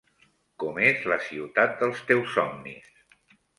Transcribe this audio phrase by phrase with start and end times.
[0.63, 2.93] Com és la ciutat dels teus somnis?